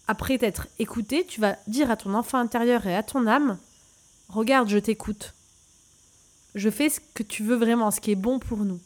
[0.06, 3.58] après t'être écouté, tu vas dire à ton enfant intérieur et à ton âme,
[4.28, 5.34] regarde, je t'écoute.
[6.54, 8.80] Je fais ce que tu veux vraiment, ce qui est bon pour nous.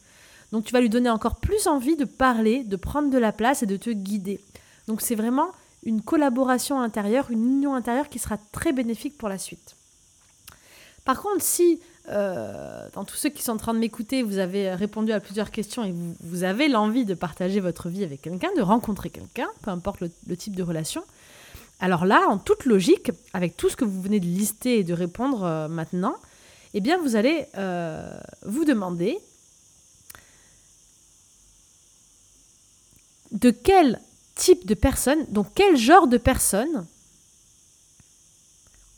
[0.51, 3.63] Donc tu vas lui donner encore plus envie de parler, de prendre de la place
[3.63, 4.39] et de te guider.
[4.87, 5.49] Donc c'est vraiment
[5.83, 9.75] une collaboration intérieure, une union intérieure qui sera très bénéfique pour la suite.
[11.05, 14.73] Par contre, si euh, dans tous ceux qui sont en train de m'écouter, vous avez
[14.73, 18.61] répondu à plusieurs questions et vous, avez l'envie de partager votre vie avec quelqu'un, de
[18.61, 21.03] rencontrer quelqu'un, peu importe le, type de relation,
[21.79, 24.93] alors là, en toute logique, avec tout ce que vous venez de lister et de
[24.93, 26.15] répondre euh, maintenant,
[26.77, 29.17] eh bien, vous allez euh, vous demander
[33.31, 34.01] de quel
[34.35, 36.85] type de personne, donc quel genre de personne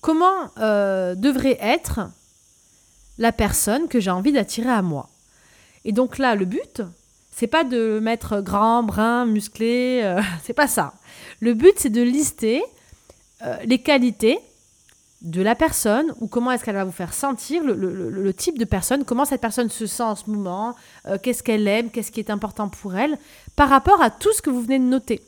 [0.02, 2.10] comment euh, devrait être
[3.20, 5.08] la personne que j'ai envie d'attirer à moi.
[5.86, 6.82] Et donc là, le but,
[7.30, 10.96] c'est pas de mettre grand, brun, musclé, euh, c'est pas ça.
[11.42, 12.64] Le but, c'est de lister
[13.66, 14.40] les qualités
[15.22, 19.04] de la personne ou comment est-ce qu'elle va vous faire sentir le, type de personne,
[19.04, 20.76] comment cette personne se sent en ce moment,
[21.24, 23.18] qu'est-ce qu'elle aime, qu'est-ce qui est important pour elle,
[23.56, 25.22] par rapport à tout ce que vous venez de noter.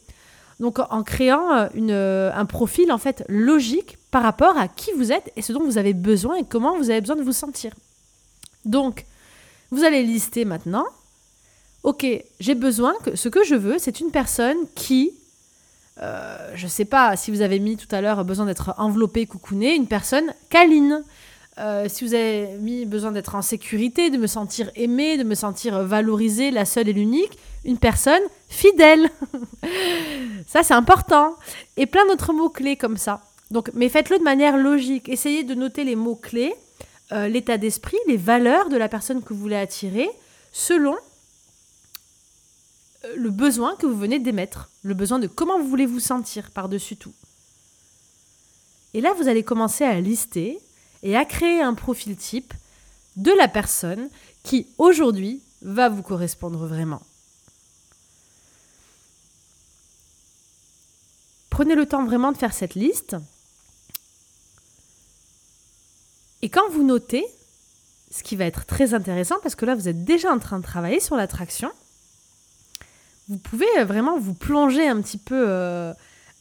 [0.59, 5.31] Donc en créant une, un profil en fait logique par rapport à qui vous êtes
[5.35, 7.73] et ce dont vous avez besoin et comment vous avez besoin de vous sentir.
[8.65, 9.05] Donc,
[9.71, 10.85] vous allez lister maintenant,
[11.83, 12.05] ok,
[12.39, 15.11] j'ai besoin que ce que je veux, c'est une personne qui,
[16.01, 19.25] euh, je ne sais pas si vous avez mis tout à l'heure besoin d'être enveloppé,
[19.25, 21.03] coucouné, une personne câline.
[21.57, 25.35] Euh, si vous avez mis besoin d'être en sécurité, de me sentir aimé, de me
[25.35, 29.09] sentir valorisé, la seule et l'unique, une personne fidèle.
[30.47, 31.35] ça, c'est important.
[31.75, 33.21] Et plein d'autres mots-clés comme ça.
[33.51, 35.09] Donc, mais faites-le de manière logique.
[35.09, 36.53] Essayez de noter les mots-clés,
[37.11, 40.09] euh, l'état d'esprit, les valeurs de la personne que vous voulez attirer,
[40.53, 40.95] selon
[43.15, 46.97] le besoin que vous venez d'émettre, le besoin de comment vous voulez vous sentir par-dessus
[46.97, 47.13] tout.
[48.93, 50.59] Et là, vous allez commencer à lister
[51.03, 52.53] et à créer un profil type
[53.15, 54.09] de la personne
[54.43, 57.01] qui aujourd'hui va vous correspondre vraiment.
[61.49, 63.17] Prenez le temps vraiment de faire cette liste.
[66.41, 67.25] Et quand vous notez,
[68.11, 70.63] ce qui va être très intéressant, parce que là, vous êtes déjà en train de
[70.63, 71.71] travailler sur l'attraction,
[73.29, 75.93] vous pouvez vraiment vous plonger un petit peu euh,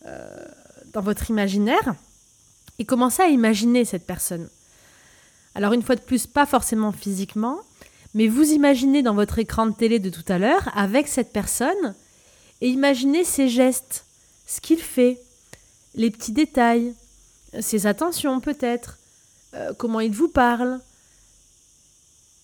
[0.07, 0.46] euh,
[0.94, 1.94] dans votre imaginaire
[2.79, 4.48] et commencer à imaginer cette personne.
[5.55, 7.61] Alors une fois de plus, pas forcément physiquement,
[8.14, 11.94] mais vous imaginez dans votre écran de télé de tout à l'heure avec cette personne
[12.62, 14.07] et imaginez ses gestes,
[14.46, 15.20] ce qu'il fait,
[15.94, 16.94] les petits détails,
[17.61, 18.98] ses attentions peut-être,
[19.55, 20.81] euh, comment il vous parle.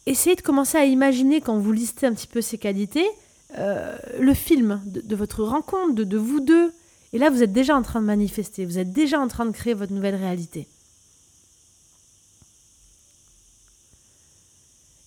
[0.04, 3.08] Essayez de commencer à imaginer quand vous listez un petit peu ses qualités,
[3.56, 6.72] euh, le film de, votre rencontre, de vous deux.
[7.12, 9.52] Et là, vous êtes déjà en train de manifester, vous êtes déjà en train de
[9.52, 10.66] créer votre nouvelle réalité.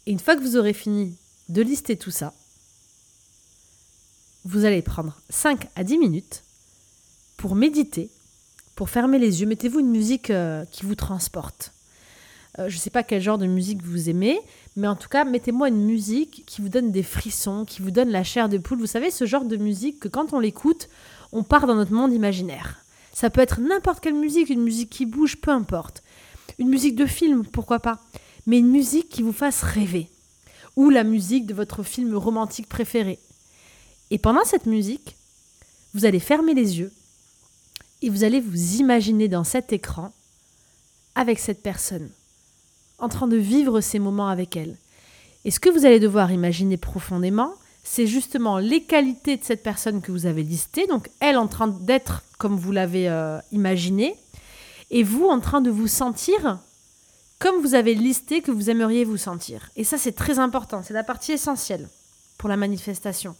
[0.05, 1.17] Et une fois que vous aurez fini
[1.49, 2.33] de lister tout ça,
[4.45, 6.43] vous allez prendre 5 à 10 minutes
[7.35, 8.09] pour méditer,
[8.75, 9.47] pour fermer les yeux.
[9.47, 11.73] Mettez-vous une musique euh, qui vous transporte.
[12.59, 14.39] Euh, je ne sais pas quel genre de musique vous aimez,
[14.75, 18.09] mais en tout cas, mettez-moi une musique qui vous donne des frissons, qui vous donne
[18.09, 18.79] la chair de poule.
[18.79, 20.89] Vous savez, ce genre de musique que quand on l'écoute,
[21.31, 22.83] on part dans notre monde imaginaire.
[23.13, 26.03] Ça peut être n'importe quelle musique, une musique qui bouge, peu importe.
[26.59, 27.99] Une musique de film, pourquoi pas
[28.47, 30.09] mais une musique qui vous fasse rêver,
[30.75, 33.19] ou la musique de votre film romantique préféré.
[34.09, 35.17] Et pendant cette musique,
[35.93, 36.91] vous allez fermer les yeux
[38.01, 40.13] et vous allez vous imaginer dans cet écran
[41.13, 42.09] avec cette personne,
[42.99, 44.75] en train de vivre ces moments avec elle.
[45.45, 50.01] Et ce que vous allez devoir imaginer profondément, c'est justement les qualités de cette personne
[50.01, 54.15] que vous avez listée, donc elle en train d'être comme vous l'avez euh, imaginé,
[54.89, 56.59] et vous en train de vous sentir
[57.39, 59.69] comme vous avez listé que vous aimeriez vous sentir.
[59.75, 61.87] Et ça, c'est très important, c'est la partie essentielle
[62.37, 63.35] pour la manifestation.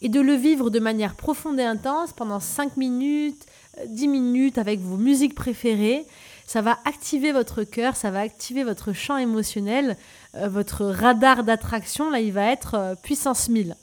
[0.00, 3.46] Et de le vivre de manière profonde et intense pendant 5 minutes,
[3.86, 6.06] 10 euh, minutes avec vos musiques préférées.
[6.48, 9.98] Ça va activer votre cœur, ça va activer votre champ émotionnel,
[10.34, 13.76] euh, votre radar d'attraction, là, il va être euh, puissance 1000.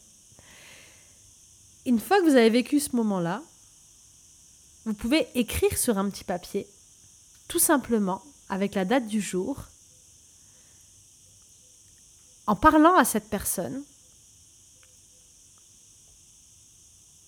[1.85, 3.43] Une fois que vous avez vécu ce moment-là,
[4.85, 6.65] vous pouvez écrire sur un petit papier,
[7.47, 9.65] tout simplement, avec la date du jour,
[12.47, 13.83] en parlant à cette personne,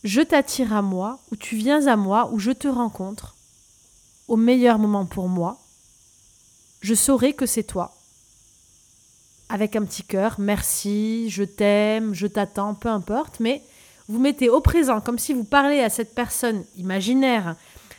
[0.04, 3.37] je t'attire à moi, ou tu viens à moi, ou je te rencontre,
[4.28, 5.60] au meilleur moment pour moi,
[6.82, 7.94] je saurai que c'est toi.
[9.50, 13.64] Avec un petit cœur, merci, je t'aime, je t'attends, peu importe, mais
[14.08, 17.56] vous mettez au présent comme si vous parlez à cette personne imaginaire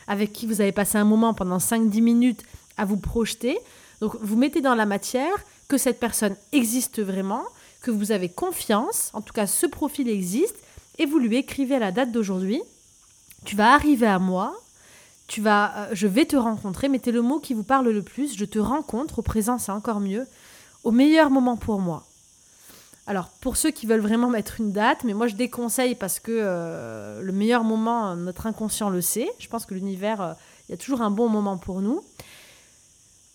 [0.07, 2.43] avec qui vous avez passé un moment pendant 5-10 minutes
[2.77, 3.59] à vous projeter.
[4.01, 5.33] Donc vous mettez dans la matière
[5.67, 7.43] que cette personne existe vraiment,
[7.81, 10.55] que vous avez confiance, en tout cas ce profil existe,
[10.97, 12.61] et vous lui écrivez à la date d'aujourd'hui,
[13.45, 14.59] tu vas arriver à moi,
[15.29, 18.35] tu vas, euh, je vais te rencontrer, mettez le mot qui vous parle le plus,
[18.37, 20.27] je te rencontre, au présent c'est encore mieux,
[20.83, 22.05] au meilleur moment pour moi.
[23.07, 26.31] Alors pour ceux qui veulent vraiment mettre une date, mais moi je déconseille parce que
[26.31, 30.33] euh, le meilleur moment, notre inconscient le sait, je pense que l'univers, euh,
[30.67, 32.03] il y a toujours un bon moment pour nous.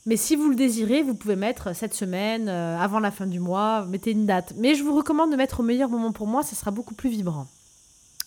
[0.06, 3.40] Mais si vous le désirez, vous pouvez mettre cette semaine, euh, avant la fin du
[3.40, 4.52] mois, mettez une date.
[4.58, 7.08] Mais je vous recommande de mettre au meilleur moment pour moi, ce sera beaucoup plus
[7.08, 7.46] vibrant.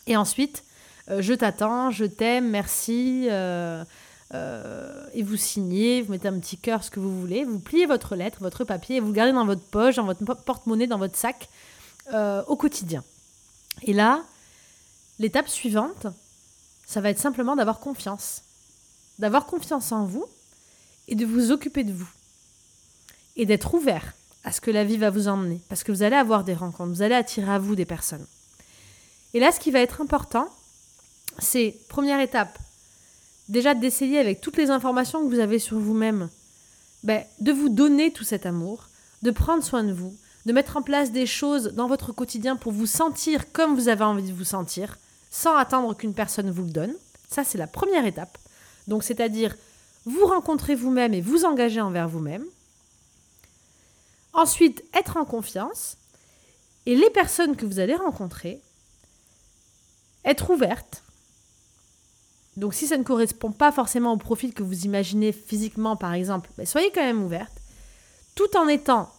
[0.08, 0.67] Et ensuite, euh,
[1.10, 3.28] je t'attends, je t'aime, merci.
[3.30, 3.84] Euh,
[5.14, 7.44] et vous signez, vous mettez un petit cœur, ce que vous voulez.
[7.44, 10.24] Vous pliez votre lettre, votre papier, et vous le gardez dans votre poche, dans votre
[10.24, 11.50] porte-monnaie, dans votre sac,
[12.14, 13.04] au quotidien.
[13.84, 14.24] Et là,
[15.20, 16.08] l'étape suivante,
[16.86, 18.44] ça va être simplement d'avoir confiance.
[19.20, 20.26] D'avoir confiance en vous
[21.08, 22.10] et de vous occuper de vous.
[23.36, 25.62] Et d'être ouvert à ce que la vie va vous emmener.
[25.70, 28.26] Parce que vous allez avoir des rencontres, vous allez attirer à vous des personnes.
[29.34, 30.50] Et là, ce qui va être important,
[31.40, 32.58] c'est, première étape,
[33.50, 36.30] déjà d'essayer avec toutes les informations que vous avez sur vous-même,
[37.04, 38.90] ben, de vous donner tout cet amour,
[39.22, 42.72] de prendre soin de vous, de mettre en place des choses dans votre quotidien pour
[42.72, 44.98] vous sentir comme vous avez envie de vous sentir,
[45.30, 46.94] sans attendre qu'une personne vous le donne.
[47.30, 48.38] Ça, c'est la première étape.
[48.88, 49.56] Donc, c'est-à-dire
[50.06, 52.46] vous rencontrez vous-même et vous engagez envers vous-même.
[54.34, 55.98] Ensuite, être en confiance.
[56.86, 58.62] Et les personnes que vous allez rencontrer,
[60.24, 61.04] être ouvertes.
[62.58, 66.50] Donc si ça ne correspond pas forcément au profil que vous imaginez physiquement, par exemple,
[66.58, 67.54] ben, soyez quand même ouverte,
[68.36, 69.10] tout en étant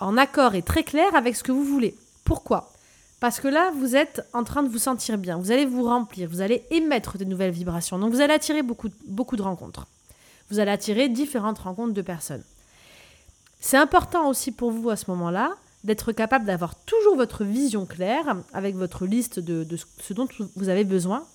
[0.00, 1.96] en accord et très clair avec ce que vous voulez.
[2.24, 2.72] Pourquoi?
[3.20, 6.28] Parce que là, vous êtes en train de vous sentir bien, vous allez vous remplir,
[6.28, 9.86] vous allez émettre de nouvelles vibrations, donc vous allez attirer beaucoup, beaucoup de rencontres
[10.50, 12.42] vous allez attirer différentes rencontres de personnes.
[13.60, 18.36] C'est important aussi pour vous à ce moment-là d'être capable d'avoir toujours votre vision claire
[18.52, 19.66] avec votre liste de,
[19.98, 21.26] ce dont vous avez besoin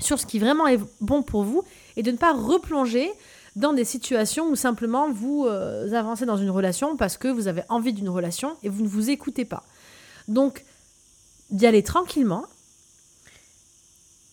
[0.00, 1.62] sur ce qui vraiment est bon pour vous
[1.96, 3.10] et de ne pas replonger
[3.56, 7.62] dans des situations où simplement vous euh, avancez dans une relation parce que vous avez
[7.68, 9.64] envie d'une relation et vous ne vous écoutez pas.
[10.28, 10.64] Donc,
[11.50, 12.44] d'y aller tranquillement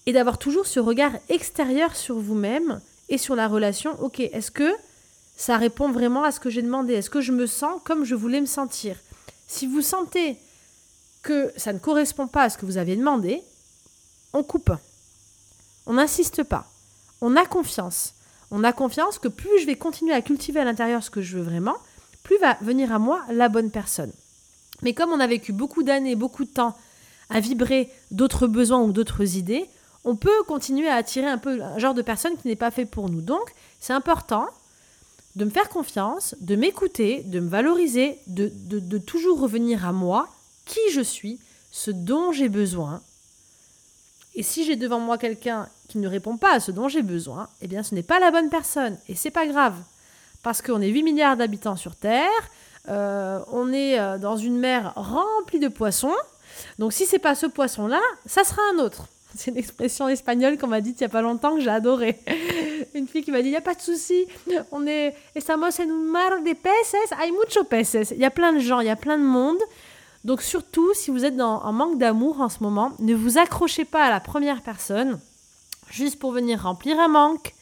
[0.05, 3.99] et d'avoir toujours ce regard extérieur sur vous-même et sur la relation.
[4.01, 4.71] Ok, est-ce que
[5.35, 6.93] ça répond vraiment à ce que j'ai demandé?
[6.93, 8.97] Est-ce que je me sens comme je voulais me sentir?
[9.47, 10.37] Si vous sentez
[11.23, 13.41] que ça ne correspond pas à ce que vous aviez demandé,
[14.33, 14.71] on coupe.
[15.85, 16.65] On n'insiste pas.
[17.21, 18.13] On a confiance.
[18.51, 21.37] On a confiance que plus je vais continuer à cultiver à l'intérieur ce que je
[21.37, 21.75] veux vraiment,
[22.23, 24.11] plus va venir à moi la bonne personne.
[24.81, 26.75] Mais comme on a vécu beaucoup d'années, beaucoup de temps
[27.29, 29.67] à vibrer d'autres besoins ou d'autres idées,
[30.03, 32.85] on peut continuer à attirer un peu un genre de personne qui n'est pas fait
[32.85, 33.21] pour nous.
[33.21, 34.45] Donc, c'est important
[35.35, 40.29] de me faire confiance, de m'écouter, de me valoriser, de, de, toujours revenir à moi,
[40.65, 41.39] qui je suis,
[41.71, 43.01] ce dont j'ai besoin.
[44.35, 47.47] Et si j'ai devant moi quelqu'un qui ne répond pas à ce dont j'ai besoin,
[47.61, 48.97] eh bien ce n'est pas la bonne personne.
[49.07, 49.75] Et c'est pas grave.
[50.43, 52.29] Parce qu'on est 8 milliards d'habitants sur Terre,
[52.89, 56.13] euh, on est euh, dans une mer remplie de poissons.
[56.79, 59.07] Donc si c'est pas ce poisson-là, ça sera un autre.
[59.37, 62.19] C'est une expression espagnole qu'on m'a dit il n'y a pas longtemps que j'ai adoré.
[62.93, 64.25] Une fille qui m'a dit il n'y a pas de souci,
[64.71, 68.11] on est estamos en un mar de peces, hay mucho peces.
[68.11, 69.59] Il y a plein de gens, il y a plein de monde.
[70.25, 73.85] Donc surtout, si vous êtes dans un manque d'amour en ce moment, ne vous accrochez
[73.85, 75.19] pas à la première personne
[75.91, 77.53] juste pour venir remplir un manque.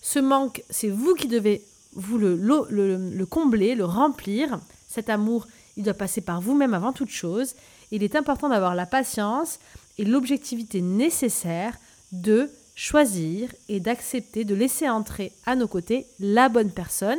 [0.00, 4.58] Ce manque, c'est vous qui devez vous le, le, combler, le remplir.
[4.88, 7.54] Cet amour, il doit passer par vous-même avant toute chose.
[7.90, 9.58] Il est important d'avoir la patience
[9.98, 11.76] et l'objectivité nécessaire
[12.12, 17.18] de choisir et d'accepter de laisser entrer à nos côtés la bonne personne.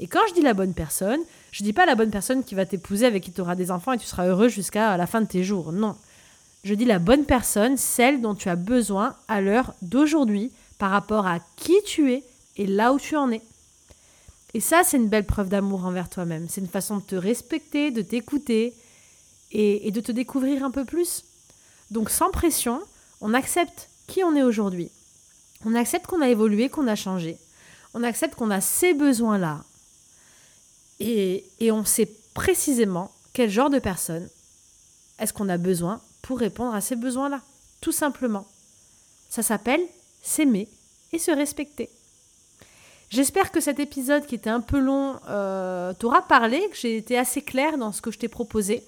[0.00, 1.20] Et quand je dis la bonne personne,
[1.52, 3.92] je dis pas la bonne personne qui va t'épouser, avec qui tu auras des enfants
[3.92, 5.70] et tu seras heureux jusqu'à la fin de tes jours.
[5.70, 5.94] Non.
[6.64, 11.26] Je dis la bonne personne, celle dont tu as besoin à l'heure d'aujourd'hui par rapport
[11.26, 12.24] à qui tu es
[12.56, 13.42] et là où tu en es.
[14.54, 16.46] Et ça, c'est une belle preuve d'amour envers toi-même.
[16.48, 18.74] C'est une façon de te respecter, de t'écouter
[19.50, 21.24] et, de te découvrir un peu plus.
[21.90, 22.80] Donc sans pression,
[23.20, 24.90] on accepte qui on est aujourd'hui.
[25.64, 27.36] On accepte qu'on a évolué, qu'on a changé.
[27.92, 29.62] On accepte qu'on a ces besoins-là.
[31.04, 34.28] Et, on sait précisément quel genre de personne
[35.18, 37.40] est-ce qu'on a besoin pour répondre à ces besoins-là.
[37.80, 38.46] Tout simplement.
[39.28, 39.80] Ça s'appelle
[40.22, 40.68] s'aimer
[41.12, 41.90] et se respecter.
[43.10, 47.18] J'espère que cet épisode qui était un peu long euh, t'aura parlé, que j'ai été
[47.18, 48.84] assez claire dans ce que je t'ai proposé.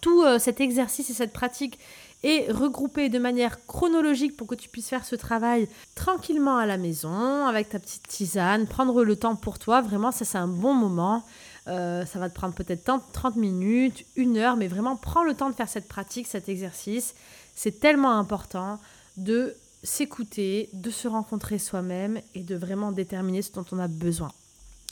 [0.00, 1.78] Tout euh, cet exercice et cette pratique
[2.22, 6.78] est regroupé de manière chronologique pour que tu puisses faire ce travail tranquillement à la
[6.78, 9.80] maison, avec ta petite tisane, prendre le temps pour toi.
[9.80, 11.24] Vraiment, ça c'est un bon moment.
[11.68, 15.50] Euh, ça va te prendre peut-être 30 minutes, une heure, mais vraiment prends le temps
[15.50, 17.14] de faire cette pratique, cet exercice.
[17.54, 18.78] C'est tellement important
[19.16, 24.30] de s'écouter, de se rencontrer soi-même et de vraiment déterminer ce dont on a besoin.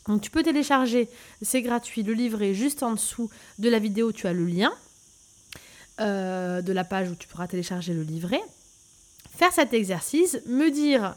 [0.08, 1.08] Donc tu peux télécharger,
[1.42, 4.72] c'est gratuit, le livret juste en dessous de la vidéo, tu as le lien
[6.00, 8.40] euh, de la page où tu pourras télécharger le livret.
[9.36, 11.14] Faire cet exercice, me dire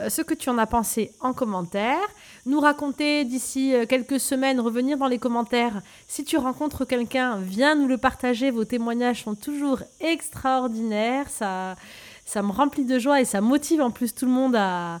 [0.00, 2.00] euh, ce que tu en as pensé en commentaire,
[2.46, 5.82] nous raconter d'ici euh, quelques semaines, revenir dans les commentaires.
[6.08, 11.76] Si tu rencontres quelqu'un, viens nous le partager, vos témoignages sont toujours extraordinaires, ça
[12.24, 15.00] ça me remplit de joie et ça motive en plus tout le monde à,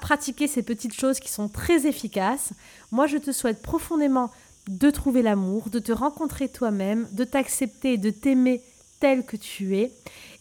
[0.00, 2.50] pratiquer ces petites choses qui sont très efficaces.
[2.90, 4.30] Moi, je te souhaite profondément
[4.68, 8.62] de trouver l'amour, de te rencontrer toi-même, de t'accepter, de t'aimer
[9.00, 9.92] tel que tu es.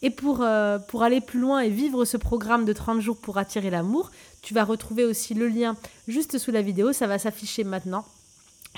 [0.01, 3.37] Et pour, euh, pour aller plus loin et vivre ce programme de 30 jours pour
[3.37, 4.11] attirer l'amour,
[4.41, 5.75] tu vas retrouver aussi le lien
[6.07, 8.05] juste sous la vidéo, ça va s'afficher maintenant.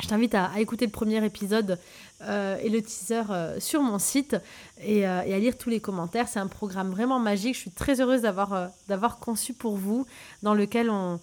[0.01, 1.79] Je t'invite à, écouter le premier épisode
[2.21, 4.41] euh, et le teaser euh, sur mon site euh,
[4.83, 6.27] et, à lire tous les commentaires.
[6.27, 7.55] C'est un programme vraiment magique.
[7.55, 10.05] Je suis très heureuse d'avoir conçu pour vous,
[10.43, 11.19] dans lequel on,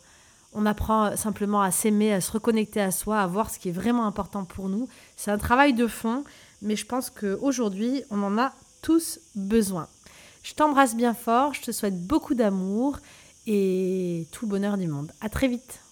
[0.55, 3.73] on apprend simplement à s'aimer, à se reconnecter à soi, à voir ce qui est
[3.73, 4.89] vraiment important pour nous.
[5.17, 6.25] C'est un travail de fond,
[6.63, 8.53] mais je pense qu'aujourd'hui, on en a
[8.83, 9.89] tous besoin.
[10.43, 12.99] Je t'embrasse bien fort, je te souhaite beaucoup d'amour
[13.47, 15.13] et tout bonheur du monde.
[15.21, 15.84] À très vite.